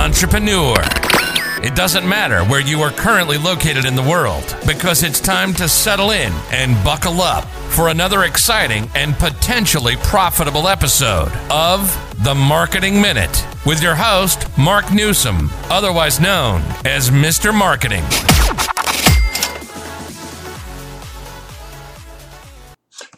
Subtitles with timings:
[0.00, 0.76] entrepreneur.
[1.62, 5.68] It doesn't matter where you are currently located in the world because it's time to
[5.68, 11.92] settle in and buckle up for another exciting and potentially profitable episode of
[12.24, 17.54] The Marketing Minute with your host, Mark Newsom, otherwise known as Mr.
[17.54, 18.04] Marketing.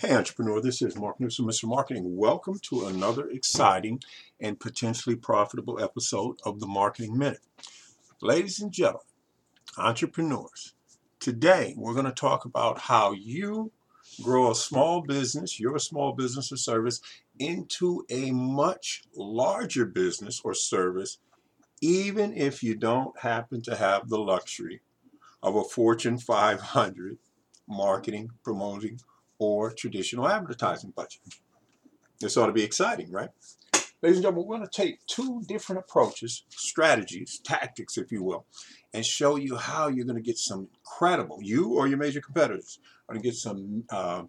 [0.03, 1.69] Hey, entrepreneur, this is Mark Newsom, Mr.
[1.69, 2.17] Marketing.
[2.17, 4.01] Welcome to another exciting
[4.43, 7.41] and potentially profitable episode of the Marketing Minute.
[8.21, 9.07] Ladies and gentlemen,
[9.79, 10.75] entrepreneurs,
[11.21, 13.71] today we're going to talk about how you
[14.21, 17.01] grow a small business, your small business or service,
[17.39, 21.19] into a much larger business or service,
[21.81, 24.81] even if you don't happen to have the luxury
[25.43, 27.17] of a Fortune 500
[27.69, 29.01] marketing, promoting,
[29.39, 31.21] or traditional advertising budget.
[32.21, 33.31] This ought to be exciting, right?
[34.03, 38.47] Ladies and gentlemen, we're going to take two different approaches, strategies, tactics, if you will,
[38.93, 42.81] and show you how you're going to get some incredible, you or your major competitors
[43.09, 44.25] are going to get some uh,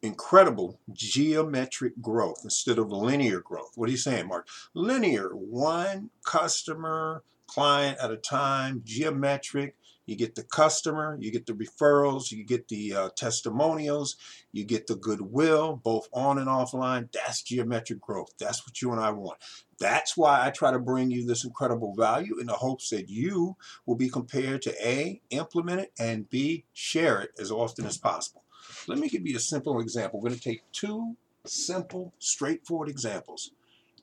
[0.00, 3.72] incredible geometric growth instead of linear growth.
[3.74, 4.48] What are you saying, Mark?
[4.72, 11.52] Linear, one customer, client at a time, geometric, you get the customer, you get the
[11.52, 14.16] referrals, you get the uh, testimonials,
[14.52, 17.10] you get the goodwill, both on and offline.
[17.12, 18.32] That's geometric growth.
[18.38, 19.38] That's what you and I want.
[19.78, 23.56] That's why I try to bring you this incredible value in the hopes that you
[23.86, 28.44] will be compared to A, implement it, and B, share it as often as possible.
[28.86, 30.20] Let me give you a simple example.
[30.20, 33.50] We're going to take two simple, straightforward examples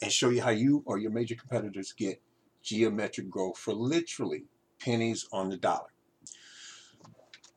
[0.02, 2.22] and show you how you or your major competitors get
[2.61, 4.44] geometric growth for literally
[4.80, 5.90] pennies on the dollar.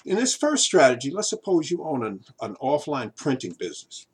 [0.05, 4.06] In this first strategy, let's suppose you own an, an offline printing business.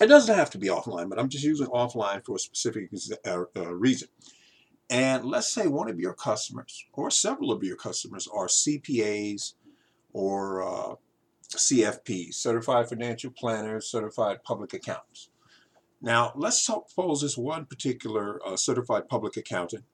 [0.00, 2.90] It doesn't have to be offline, but I'm just using offline for a specific
[3.26, 4.08] uh, uh, reason.
[4.88, 9.54] And let's say one of your customers, or several of your customers, are CPAs
[10.12, 10.94] or uh,
[11.50, 15.30] CFPs, Certified Financial Planners, Certified Public Accountants.
[16.00, 19.84] Now, let's suppose this one particular uh, certified public accountant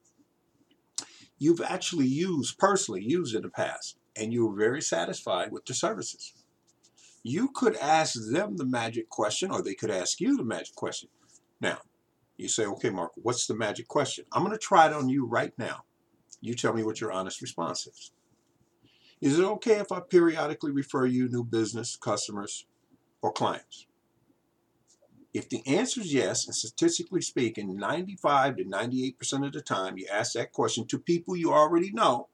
[1.39, 5.75] you've actually used, personally used in the past, and you were very satisfied with the
[5.75, 6.33] services.
[7.23, 11.09] You could ask them the magic question, or they could ask you the magic question.
[11.61, 11.79] Now,
[12.37, 14.25] you say, okay, Mark, what's the magic question?
[14.33, 15.85] I'm going to try it on you right now.
[16.41, 18.13] You tell me what your honest response is.
[19.21, 22.67] Is it okay if I periodically refer you new business, customers,
[23.23, 23.87] or clients?
[25.35, 30.07] If the answer is yes, and statistically speaking, 95 to 98% of the time you
[30.11, 32.29] ask that question to people you already know,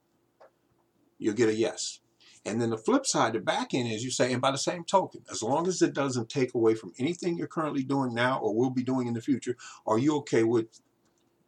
[1.19, 2.00] you'll get a yes.
[2.44, 4.84] And then the flip side, the back end is you say, and by the same
[4.84, 8.55] token, as long as it doesn't take away from anything you're currently doing now or
[8.55, 9.56] will be doing in the future,
[9.87, 10.81] are you okay with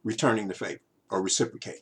[0.03, 1.81] returning the favor or reciprocating?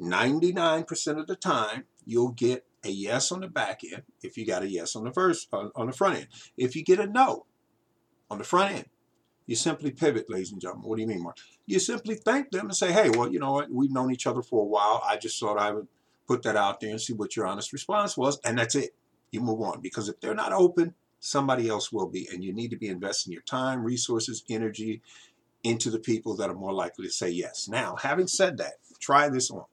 [0.00, 4.62] 99% of the time, you'll get a yes on the back end if you got
[4.62, 6.28] a yes on the first on the front end.
[6.56, 7.46] If you get a no,
[8.30, 8.86] on the front end.
[9.46, 10.88] You simply pivot, ladies and gentlemen.
[10.88, 11.38] What do you mean, Mark?
[11.64, 13.70] You simply thank them and say, hey, well, you know what?
[13.70, 15.02] We've known each other for a while.
[15.04, 15.88] I just thought I would
[16.26, 18.38] put that out there and see what your honest response was.
[18.44, 18.90] And that's it.
[19.30, 19.80] You move on.
[19.80, 22.28] Because if they're not open, somebody else will be.
[22.30, 25.00] And you need to be investing your time, resources, energy
[25.64, 27.68] into the people that are more likely to say yes.
[27.68, 29.64] Now, having said that, try this on.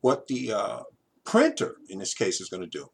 [0.00, 0.80] What the uh,
[1.24, 2.90] printer, in this case, is going to do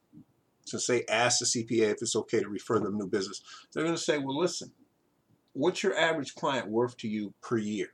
[0.67, 3.95] since they ask the CPA if it's okay to refer them new business, they're going
[3.95, 4.73] to say, well, listen,
[5.53, 7.89] what's your average client worth to you per year?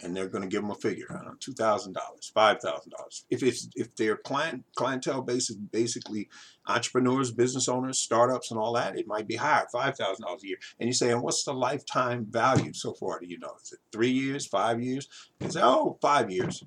[0.00, 2.60] And they're going to give them a figure, I don't know, two thousand dollars, five
[2.60, 3.24] thousand dollars.
[3.30, 6.28] If it's if their client clientele base is basically
[6.68, 10.46] entrepreneurs, business owners, startups, and all that, it might be higher, five thousand dollars a
[10.46, 10.58] year.
[10.78, 13.18] And you say, and what's the lifetime value so far?
[13.18, 13.54] Do you know?
[13.60, 15.08] Is it three years, five years?
[15.40, 16.62] You say, oh, five years.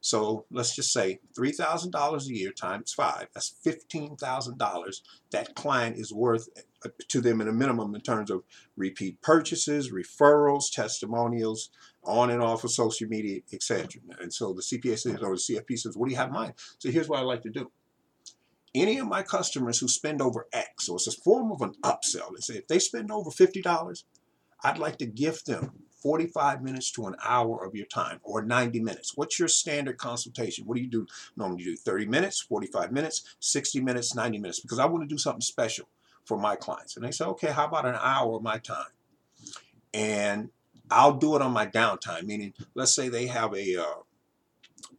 [0.00, 5.00] So let's just say $3,000 a year times five, that's $15,000
[5.32, 6.48] that client is worth
[6.84, 8.44] uh, to them in a minimum in terms of
[8.76, 11.70] repeat purchases, referrals, testimonials,
[12.04, 14.00] on and off of social media, etc.
[14.20, 16.54] And so the CPA says, or the CFP says, what do you have in mind?
[16.78, 17.70] So here's what I like to do.
[18.74, 22.34] Any of my customers who spend over X, so it's a form of an upsell.
[22.34, 24.04] They say if they spend over $50,
[24.62, 28.80] I'd like to gift them 45 minutes to an hour of your time or 90
[28.80, 29.12] minutes.
[29.16, 30.66] What's your standard consultation?
[30.66, 31.06] What do you do?
[31.36, 35.12] Normally you do 30 minutes, 45 minutes, 60 minutes, 90 minutes because I want to
[35.12, 35.88] do something special
[36.24, 36.96] for my clients.
[36.96, 38.92] And they say, okay, how about an hour of my time?
[39.94, 40.50] And
[40.90, 44.02] I'll do it on my downtime, meaning let's say they have a uh,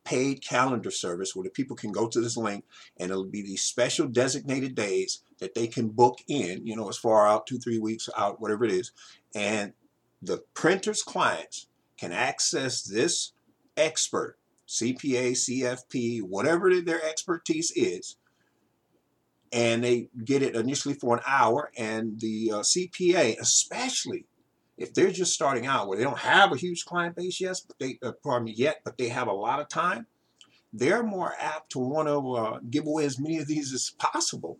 [0.04, 2.66] paid calendar service where the people can go to this link
[2.98, 6.98] and it'll be these special designated days that they can book in, you know, as
[6.98, 8.92] far out, two, three weeks out, whatever it is.
[9.36, 9.74] And
[10.21, 11.68] the printer's clients
[11.98, 13.33] can access this
[13.77, 14.38] expert,
[14.68, 18.18] CPA, CFP, whatever their expertise is,
[19.51, 21.71] and they get it initially for an hour.
[21.77, 24.25] And the uh, CPA, especially
[24.77, 27.80] if they're just starting out, where they don't have a huge client base yet, but
[27.80, 30.06] they, uh, pardon me, yet, but they have a lot of time,
[30.72, 34.60] they're more apt to want to uh, give away as many of these as possible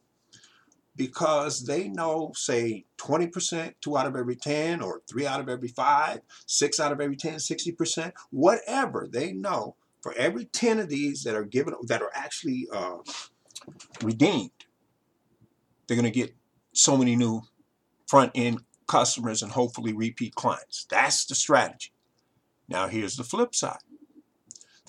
[1.00, 5.70] because they know, say, 20%, two out of every 10, or three out of every
[5.70, 11.24] five, six out of every 10, 60%, whatever they know, for every 10 of these
[11.24, 12.98] that are given, that are actually uh,
[14.04, 14.52] redeemed,
[15.88, 16.36] they're going to get
[16.74, 17.44] so many new
[18.06, 20.86] front end customers and hopefully repeat clients.
[20.90, 21.94] That's the strategy.
[22.68, 23.80] Now, here's the flip side.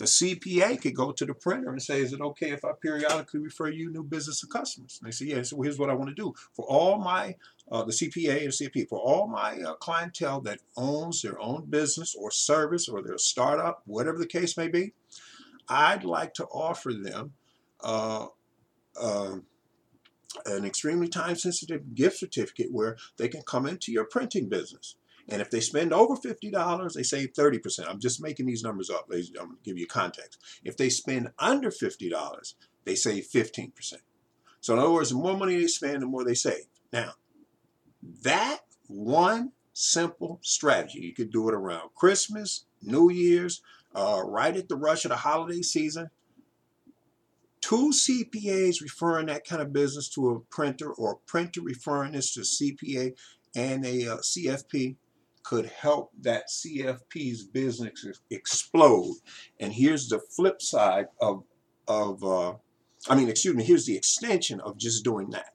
[0.01, 3.41] The CPA could go to the printer and say, is it okay if I periodically
[3.41, 4.99] refer you new business and customers?
[4.99, 6.33] And they say, yeah, so here's what I want to do.
[6.55, 7.37] For all my,
[7.71, 12.15] uh, the CPA and CFP, for all my uh, clientele that owns their own business
[12.15, 14.95] or service or their startup, whatever the case may be,
[15.69, 17.35] I'd like to offer them
[17.81, 18.29] uh,
[18.99, 19.45] um,
[20.47, 24.97] an extremely time sensitive gift certificate where they can come into your printing business.
[25.31, 27.89] And if they spend over $50, they save 30%.
[27.89, 29.31] I'm just making these numbers up, ladies.
[29.39, 30.41] I'm going to give you context.
[30.65, 32.55] If they spend under $50,
[32.85, 33.95] they save 15%.
[34.61, 36.65] So in other words, the more money they spend, the more they save.
[36.93, 37.13] Now,
[38.23, 43.63] that one simple strategy, you could do it around Christmas, New Year's,
[43.95, 46.11] uh, right at the rush of the holiday season,
[47.61, 52.35] two CPAs referring that kind of business to a printer or a printer referring this
[52.35, 53.15] to a CPA
[53.55, 54.97] and a uh, CFP
[55.43, 59.15] could help that CFP's business explode.
[59.59, 61.45] And here's the flip side of,
[61.89, 62.55] of uh,
[63.09, 65.55] I mean, excuse me, here's the extension of just doing that.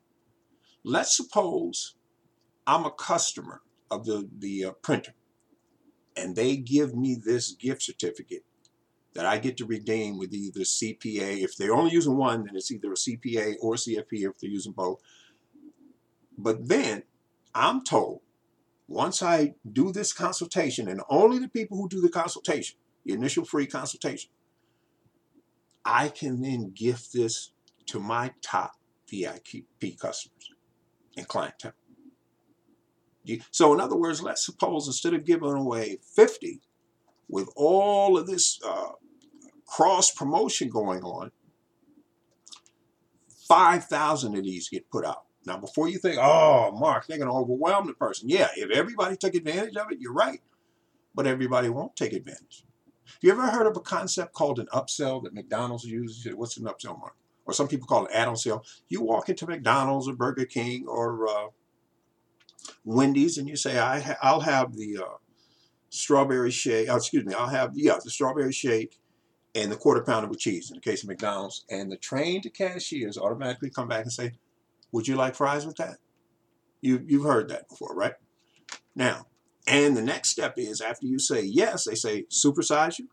[0.83, 1.95] Let's suppose
[2.67, 3.61] I'm a customer
[3.91, 5.13] of the, the uh, printer
[6.17, 8.43] and they give me this gift certificate
[9.13, 11.41] that I get to redeem with either CPA.
[11.41, 14.49] If they're only using one, then it's either a CPA or a CFP if they're
[14.49, 15.01] using both.
[16.37, 17.03] But then
[17.53, 18.21] I'm told
[18.87, 23.45] once I do this consultation, and only the people who do the consultation, the initial
[23.45, 24.29] free consultation,
[25.83, 27.51] I can then gift this
[27.87, 28.73] to my top
[29.09, 30.51] VIP customers
[31.17, 31.73] and clientele.
[33.51, 36.61] So, in other words, let's suppose instead of giving away 50
[37.27, 38.89] with all of this uh,
[39.65, 41.31] cross promotion going on,
[43.47, 45.25] 5,000 of these get put out.
[45.45, 48.29] Now, before you think, oh, Mark, they're going to overwhelm the person.
[48.29, 50.41] Yeah, if everybody took advantage of it, you're right.
[51.13, 52.65] But everybody won't take advantage.
[53.21, 56.33] You ever heard of a concept called an upsell that McDonald's uses?
[56.35, 57.15] What's an upsell, Mark?
[57.45, 58.65] Or some people call it add-on sale.
[58.89, 61.47] You walk into McDonald's or Burger King or uh,
[62.83, 65.17] Wendy's and you say, I ha I'll have the uh,
[65.89, 66.89] strawberry shake.
[66.89, 68.99] Oh, excuse me, I'll have, yeah, the strawberry shake
[69.53, 71.65] and the quarter pounder with cheese in the case of McDonald's.
[71.69, 74.33] And the trained cashiers automatically come back and say,
[74.95, 75.97] would you like fries with that?
[76.79, 78.13] You, you've heard that before, right?
[78.95, 79.27] Now,
[79.67, 83.09] and the next step is after you say yes, they say supersize you.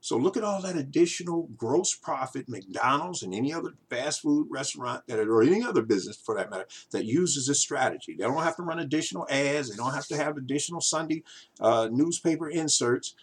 [0.00, 5.02] So look at all that additional gross profit McDonald's and any other fast food restaurant
[5.08, 8.14] that or any other business for that matter that uses this strategy.
[8.16, 9.70] They don't have to run additional ads.
[9.70, 11.24] They don't have to have additional Sunday
[11.58, 13.16] uh, newspaper inserts.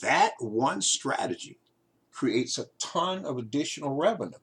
[0.00, 1.58] That one strategy
[2.12, 4.38] creates a ton of additional revenue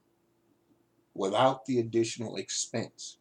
[1.13, 3.17] without the additional expense.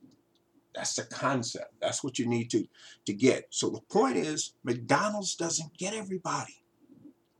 [0.74, 1.74] That's the concept.
[1.80, 2.66] That's what you need to,
[3.06, 3.46] to get.
[3.50, 6.62] So the point is, McDonald's doesn't get everybody.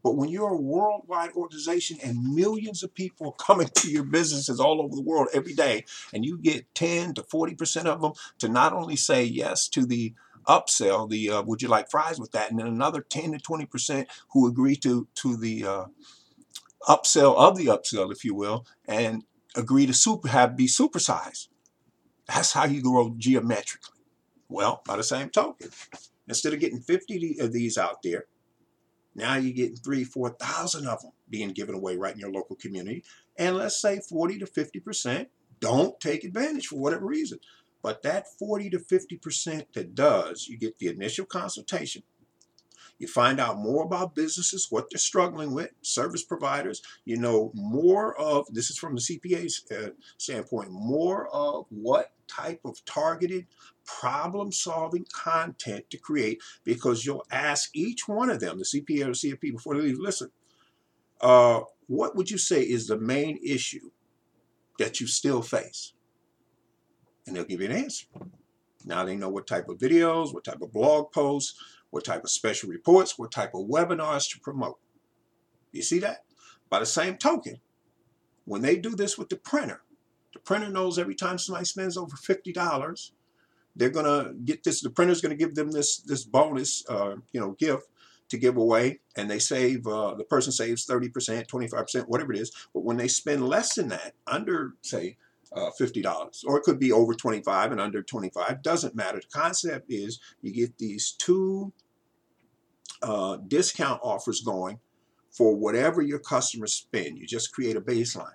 [0.02, 4.59] But when you're a worldwide organization and millions of people are coming to your businesses
[4.59, 8.49] all over the world every day, and you get 10 to 40% of them to
[8.49, 10.14] not only say yes to the
[10.49, 14.06] upsell, the uh, would you like fries with that, and then another 10 to 20%
[14.32, 15.85] who agree to, to the uh,
[16.88, 19.23] upsell of the upsell, if you will, and
[19.56, 21.49] agree to super have be supersized.
[22.26, 24.00] That's how you grow geometrically.
[24.49, 25.71] Well, by the same token,
[26.28, 28.26] instead of getting 50 of these out there,
[29.14, 33.04] now you're getting three, 4,000 of them being given away right in your local community.
[33.37, 35.26] And let's say 40 to 50%
[35.61, 37.38] don't take advantage for whatever reason.
[37.82, 42.02] But that 40 to 50% that does, you get the initial consultation,
[43.02, 46.82] you find out more about businesses, what they're struggling with, service providers.
[47.04, 52.61] You know more of, this is from the CPA's uh, standpoint, more of what type
[52.64, 53.49] of targeted
[53.85, 59.11] problem solving content to create because you'll ask each one of them, the CPA or
[59.11, 60.30] CFP, before they leave, listen,
[61.21, 63.90] uh, what would you say is the main issue
[64.78, 65.92] that you still face?
[67.26, 68.06] And they'll give you an answer.
[68.85, 71.54] Now they know what type of videos, what type of blog posts,
[71.93, 74.79] what type of special reports, what type of webinars to promote.
[75.73, 76.25] You see that?
[76.71, 77.61] By the same token,
[78.47, 79.83] when they do this with the printer,
[80.33, 83.11] the printer knows every time somebody spends over $50,
[83.77, 87.53] they're gonna get this, the printer's gonna give them this this bonus, uh, you know,
[87.53, 87.89] gift
[88.31, 92.51] to give away, and they save, uh, the person saves 30%, 25%, whatever it is.
[92.73, 95.19] But when they spend less than that, under, say,
[95.55, 99.21] uh, $50, or it could be over 25 and under 25, doesn't matter.
[99.21, 101.75] The concept is you get these two
[103.02, 104.78] uh, discount offers going
[105.30, 107.18] for whatever your customers spend.
[107.18, 108.35] You just create a baseline.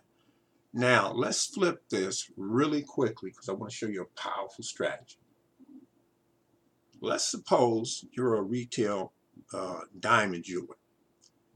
[0.74, 5.18] Now, let's flip this really quickly because I want to show you a powerful strategy.
[7.02, 9.14] Let's suppose you're a retail
[9.54, 10.78] uh, diamond jeweler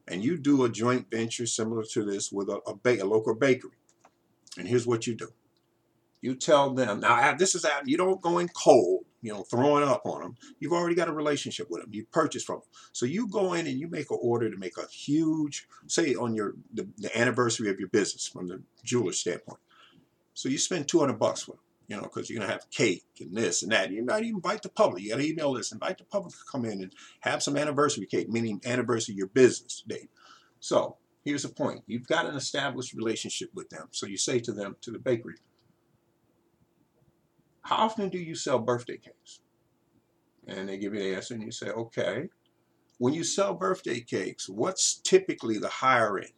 [0.07, 3.35] and you do a joint venture similar to this with a, a, ba- a local
[3.35, 3.71] bakery.
[4.57, 5.29] And here's what you do.
[6.21, 10.01] You tell them, now this is you don't go in cold, you know, throwing up
[10.05, 10.35] on them.
[10.59, 11.91] You've already got a relationship with them.
[11.93, 12.69] You purchase from them.
[12.91, 16.33] So you go in and you make an order to make a huge, say on
[16.33, 19.59] your the, the anniversary of your business from the jeweler standpoint.
[20.33, 23.03] So you spend 200 bucks with them you know, because you're going to have cake
[23.19, 23.91] and this and that.
[23.91, 25.03] You might even invite the public.
[25.03, 28.05] You got to email this, invite the public to come in and have some anniversary
[28.05, 30.09] cake, meaning anniversary your business date.
[30.61, 31.81] So here's the point.
[31.87, 33.89] You've got an established relationship with them.
[33.91, 35.35] So you say to them, to the bakery,
[37.63, 39.39] how often do you sell birthday cakes?
[40.47, 42.29] And they give you the answer and you say, okay.
[42.97, 46.31] When you sell birthday cakes, what's typically the higher end?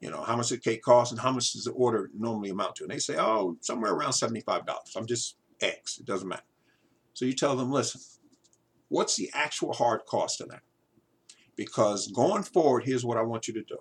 [0.00, 2.76] you know, how much the cake costs and how much does the order normally amount
[2.76, 2.84] to?
[2.84, 4.64] And they say, oh, somewhere around $75.
[4.96, 5.98] I'm just X.
[5.98, 6.42] It doesn't matter.
[7.14, 8.00] So you tell them, listen,
[8.88, 10.62] what's the actual hard cost of that?
[11.56, 13.78] Because going forward, here's what I want you to do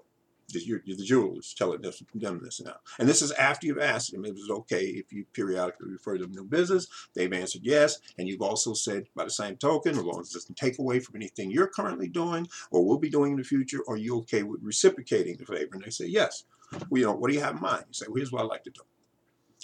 [0.54, 2.77] you're the jewelers telling them, them this now.
[3.00, 6.34] And this is after you've asked them if it's okay if you periodically refer them
[6.36, 6.88] to business.
[7.13, 8.00] They've answered yes.
[8.18, 11.00] And you've also said, by the same token, as long as it doesn't take away
[11.00, 14.44] from anything you're currently doing or will be doing in the future, are you okay
[14.44, 15.72] with reciprocating the favor?
[15.74, 16.46] And they say, yes.
[16.89, 17.86] Well, you know, what do you have in mind?
[17.88, 18.82] You say, well, here's what I like to do.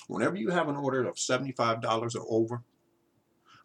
[0.08, 2.64] Whenever you have an order of $75 or over,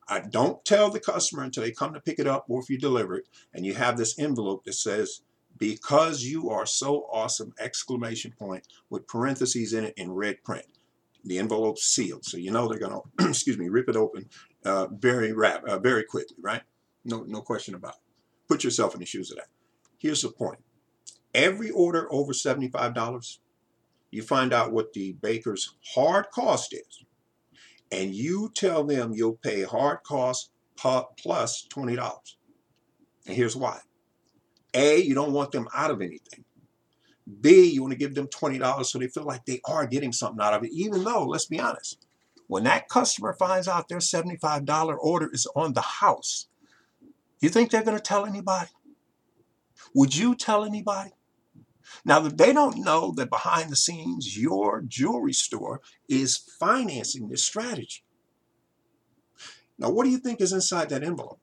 [0.09, 2.79] I don't tell the customer until they come to pick it up or if you
[2.79, 5.23] deliver it, and you have this envelope that says
[5.59, 10.67] because you are so awesome exclamation point with parentheses in it in red print.
[11.25, 14.29] The envelope's sealed so you know they're going to excuse me rip it open
[14.65, 16.63] uh, very rap uh, very quickly right?
[17.05, 18.01] No no question about it.
[18.49, 19.49] Put yourself in the shoes of that.
[19.99, 20.61] Here's the point.
[21.35, 23.39] Every order over $75
[24.11, 27.05] you find out what the baker's hard cost is
[27.93, 32.19] and you tell them you'll pay hard cost plus $20
[33.27, 33.81] and here's why
[34.75, 36.45] a, you don't want them out of anything.
[37.41, 40.45] B, you want to give them $20 so they feel like they are getting something
[40.45, 42.07] out of it, even though, let's be honest,
[42.47, 46.49] when that customer finds out their $75 order is on the house,
[47.41, 48.71] you think they're going to tell anybody?
[49.95, 51.11] Would you tell anybody?
[52.05, 58.03] Now, they don't know that behind the scenes, your jewelry store is financing this strategy.
[59.79, 61.41] Now, what do you think is inside that envelope?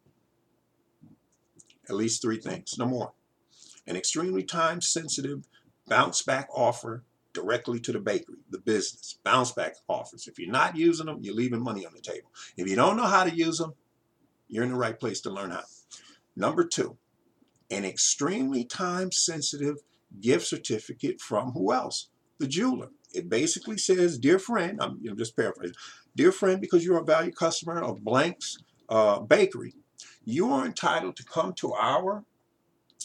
[1.89, 2.77] At least three things.
[2.77, 3.09] Number one,
[3.87, 5.47] an extremely time sensitive
[5.87, 10.27] bounce back offer directly to the bakery, the business, bounce back offers.
[10.27, 12.29] If you're not using them, you're leaving money on the table.
[12.57, 13.73] If you don't know how to use them,
[14.47, 15.63] you're in the right place to learn how.
[16.35, 16.97] Number two,
[17.69, 19.77] an extremely time sensitive
[20.21, 22.09] gift certificate from who else?
[22.39, 22.89] The jeweler.
[23.13, 25.75] It basically says, Dear friend, I'm just paraphrasing,
[26.15, 28.57] Dear friend, because you're a valued customer of Blank's
[28.89, 29.73] uh, Bakery,
[30.25, 32.25] you are entitled to come to our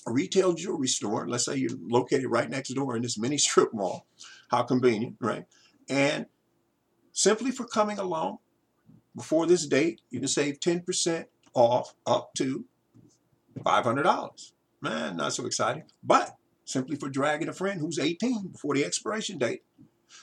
[0.06, 1.28] retail jewelry store.
[1.28, 4.06] Let's say you're located right next door in this mini strip mall.
[4.50, 5.44] How convenient, right?
[5.88, 6.26] And
[7.12, 8.38] simply for coming along
[9.14, 12.64] before this date, you can save 10% off up to
[13.60, 14.52] $500.
[14.80, 15.84] Man, not so exciting.
[16.02, 19.62] But simply for dragging a friend who's 18 before the expiration date,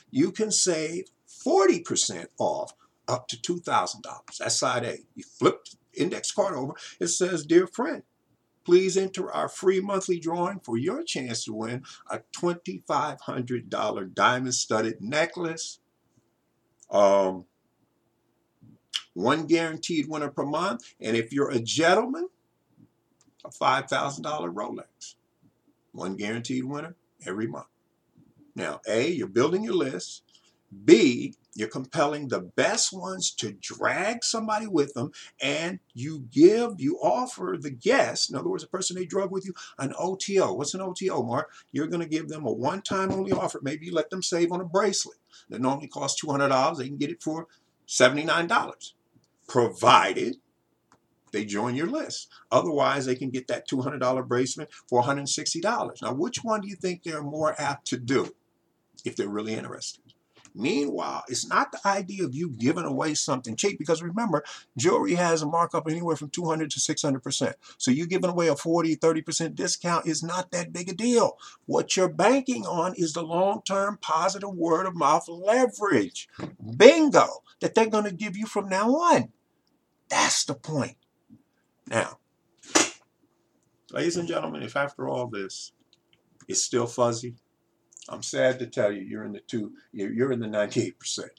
[0.10, 1.06] you can save
[1.46, 2.74] 40% off
[3.08, 4.01] up to $2,000.
[4.39, 4.98] That's side A.
[5.16, 5.66] You flip
[5.98, 8.04] index card over, it says, Dear friend,
[8.63, 15.01] please enter our free monthly drawing for your chance to win a $2,500 diamond studded
[15.01, 15.80] necklace.
[16.92, 17.46] Um,
[19.13, 20.94] one guaranteed winner per month.
[21.01, 22.27] And if you're a gentleman,
[23.44, 24.22] a $5,000
[24.54, 25.16] Rolex.
[25.92, 27.68] One guaranteed winner every month.
[28.56, 30.24] Now, A, you're building your list.
[30.86, 36.97] B, you're compelling the best ones to drag somebody with them, and you give, you
[36.97, 40.53] offer the guest, in other words, the person they drug with you, an OTO.
[40.53, 41.51] What's an OTO, Mark?
[41.71, 43.59] You're going to give them a one time only offer.
[43.63, 45.17] Maybe you let them save on a bracelet
[45.50, 46.77] that normally costs $200.
[46.77, 47.47] They can get it for
[47.88, 48.93] $79,
[49.47, 50.38] provided
[51.31, 52.29] they join your list.
[52.51, 56.01] Otherwise, they can get that $200 bracelet for $160.
[56.01, 58.36] Now, which one do you think they're more apt to do
[59.05, 60.13] if they're really interested?
[60.56, 64.44] Meanwhile, it's not the idea of you giving away something cheap because remember,
[64.77, 67.54] jewelry has a markup anywhere from 200 to 600%.
[67.77, 71.38] So you giving away a 40, 30% discount is not that big a deal.
[71.66, 76.27] What you're banking on is the long-term positive word of mouth leverage.
[76.77, 77.44] Bingo!
[77.60, 79.30] That they're going to give you from now on.
[80.10, 80.98] That's the point.
[81.88, 82.20] Now,
[83.92, 85.72] ladies and gentlemen, if after all this,
[86.48, 87.36] it's still fuzzy,
[88.10, 91.30] I'm sad to tell you, you're in the two, you're in the 98%.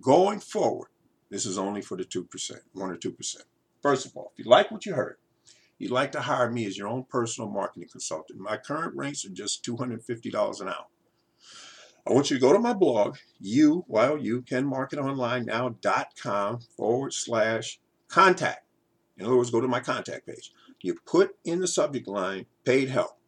[0.00, 0.88] Going forward,
[1.30, 3.36] this is only for the 2%, 1 or 2%.
[3.82, 5.16] First of all, if you like what you heard,
[5.78, 8.40] you'd like to hire me as your own personal marketing consultant.
[8.40, 10.86] My current rates are just $250 an hour.
[12.08, 17.80] I want you to go to my blog, you, while you can marketonlinenow.com forward slash
[18.08, 18.64] contact.
[19.18, 20.52] In other words, go to my contact page.
[20.82, 23.18] You put in the subject line paid help.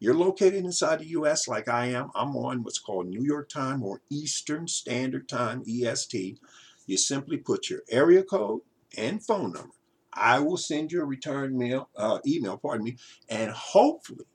[0.00, 1.46] You're located inside the U.S.
[1.48, 2.10] like I am.
[2.14, 6.38] I'm on what's called New York Time or Eastern Standard Time, EST.
[6.86, 8.62] You simply put your area code
[8.98, 9.70] and phone number.
[10.12, 12.96] I will send you a return mail, uh, email, pardon me,
[13.28, 14.26] and hopefully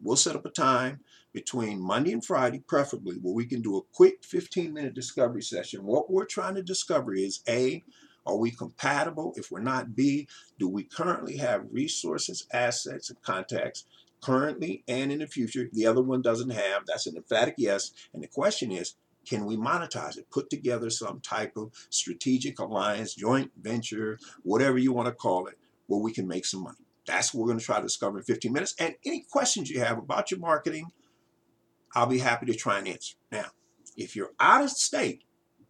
[0.00, 1.00] we'll set up a time
[1.32, 5.84] between Monday and Friday, preferably, where we can do a quick 15 minute discovery session.
[5.84, 7.84] What we're trying to discover is A,
[8.26, 9.34] are we compatible?
[9.36, 13.84] If we're not, B, do we currently have resources, assets, and contacts
[14.20, 15.68] currently and in the future.
[15.72, 16.86] The other one doesn't have.
[16.86, 17.92] That's an emphatic yes.
[18.12, 18.94] And the question is,
[19.28, 20.30] can we monetize it?
[20.30, 25.58] Put together some type of strategic alliance, joint venture, whatever you want to call it,
[25.86, 26.78] where we can make some money.
[27.06, 28.74] That's what we're going to try to discover in 15 minutes.
[28.78, 30.90] And any questions you have about your marketing,
[31.94, 33.16] I'll be happy to try and answer.
[33.32, 33.46] Now,
[33.96, 35.24] if you're out of state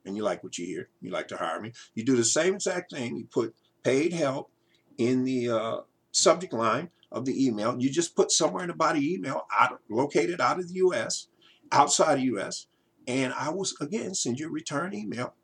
[0.04, 2.54] and you like what you hear, you like to hire me, you do the same
[2.54, 3.16] exact thing.
[3.16, 4.50] You put paid help
[4.99, 5.80] in the uh,
[6.12, 7.76] subject line of the email.
[7.79, 11.29] You just put somewhere in the body email out, located out of the U.S.,
[11.73, 12.66] outside of U.S.,
[13.07, 15.35] and I will again send you a return email.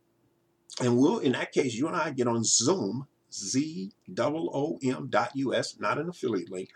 [0.81, 5.31] And we'll, in that case, you and I get on Zoom, Z O M dot
[5.35, 6.70] US, not an affiliate link,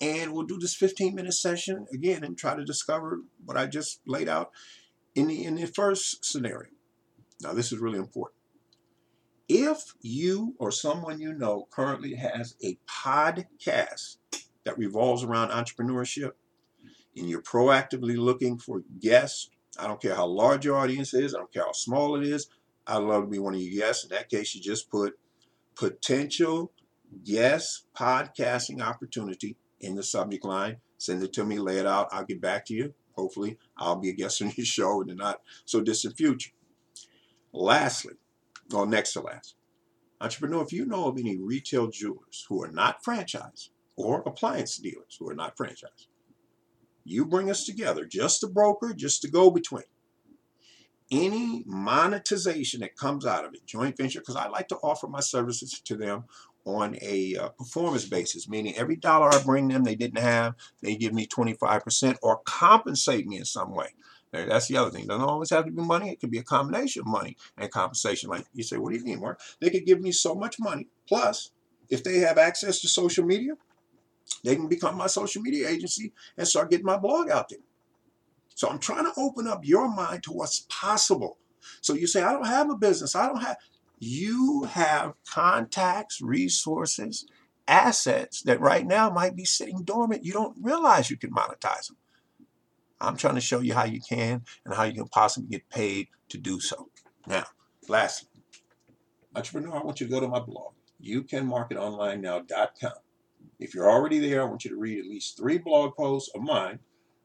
[0.00, 4.00] and we'll do this 15 minute session again and try to discover what I just
[4.06, 4.50] laid out
[5.14, 6.70] in the in the first scenario.
[7.42, 8.37] Now, this is really important.
[9.48, 14.16] If you or someone you know currently has a podcast
[14.64, 16.32] that revolves around entrepreneurship
[17.16, 21.38] and you're proactively looking for guests, I don't care how large your audience is, I
[21.38, 22.48] don't care how small it is,
[22.86, 24.04] I'd love to be one of your guests.
[24.04, 25.18] In that case, you just put
[25.74, 26.72] potential
[27.24, 30.78] guest podcasting opportunity in the subject line.
[30.96, 32.08] Send it to me, lay it out.
[32.10, 32.94] I'll get back to you.
[33.12, 36.50] Hopefully, I'll be a guest on your show in the not so distant future.
[37.52, 38.14] Lastly,
[38.72, 39.54] or next to last,
[40.20, 45.16] entrepreneur, if you know of any retail jewelers who are not franchised or appliance dealers
[45.18, 46.06] who are not franchised,
[47.04, 49.84] you bring us together, just the broker, just the go between.
[51.10, 55.20] Any monetization that comes out of it, joint venture, because I like to offer my
[55.20, 56.24] services to them
[56.66, 60.96] on a uh, performance basis, meaning every dollar I bring them they didn't have, they
[60.96, 63.88] give me 25% or compensate me in some way.
[64.32, 65.04] That's the other thing.
[65.04, 66.10] It doesn't always have to be money.
[66.10, 68.28] It could be a combination of money and compensation.
[68.28, 69.40] Like you say, what do you mean, Mark?
[69.60, 70.88] They could give me so much money.
[71.08, 71.50] Plus,
[71.88, 73.54] if they have access to social media,
[74.44, 77.60] they can become my social media agency and start getting my blog out there.
[78.54, 81.38] So I'm trying to open up your mind to what's possible.
[81.80, 83.16] So you say, I don't have a business.
[83.16, 83.56] I don't have.
[84.00, 87.26] You have contacts, resources,
[87.66, 90.24] assets that right now might be sitting dormant.
[90.24, 91.96] You don't realize you can monetize them.
[93.00, 96.08] I'm trying to show you how you can and how you can possibly get paid
[96.30, 96.88] to do so.
[97.26, 97.44] Now,
[97.88, 98.28] lastly,
[99.34, 102.92] entrepreneur, I want you to go to my blog, youcanmarketonlinenow.com.
[103.58, 106.42] If you're already there, I want you to read at least three blog posts of
[106.42, 106.78] mine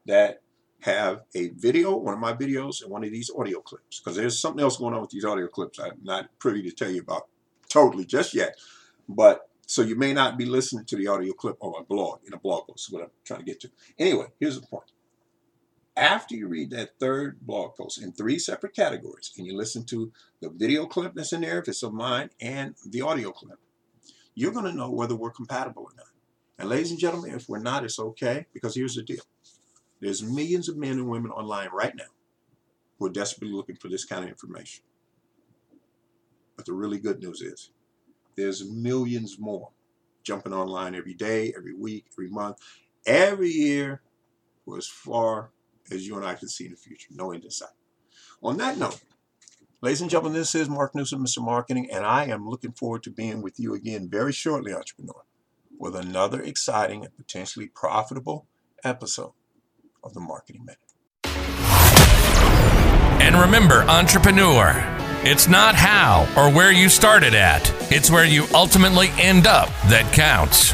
[0.06, 0.42] that
[0.80, 4.00] have a video, one of my videos, and one of these audio clips.
[4.00, 6.90] Because there's something else going on with these audio clips I'm not privy to tell
[6.90, 7.28] you about
[7.68, 8.56] totally just yet.
[9.08, 12.34] But so you may not be listening to the audio clip on my blog in
[12.34, 13.70] a blog post, is what I'm trying to get to.
[13.98, 14.90] Anyway, here's the point.
[15.96, 20.10] After you read that third blog post in three separate categories, and you listen to
[20.40, 23.58] the video clip that's in there, if it's of mine, and the audio clip,
[24.34, 26.08] you're going to know whether we're compatible or not.
[26.58, 29.22] And ladies and gentlemen, if we're not, it's okay, because here's the deal.
[30.00, 32.04] There's millions of men and women online right now
[32.98, 34.82] who are desperately looking for this kind of information.
[36.56, 37.70] But the really good news is
[38.36, 39.70] there's millions more
[40.24, 42.58] jumping online every day, every week, every month,
[43.06, 44.00] every year
[44.64, 45.50] for as far
[45.90, 47.08] as you and I can see in the future.
[47.10, 47.70] No end in sight.
[48.42, 49.00] On that note,
[49.84, 51.44] Ladies and gentlemen, this is Mark Newsom, Mr.
[51.44, 55.24] Marketing, and I am looking forward to being with you again very shortly, entrepreneur,
[55.78, 58.46] with another exciting and potentially profitable
[58.82, 59.34] episode
[60.02, 60.78] of the Marketing Minute.
[63.20, 64.72] And remember, entrepreneur,
[65.22, 70.10] it's not how or where you started at, it's where you ultimately end up that
[70.14, 70.72] counts.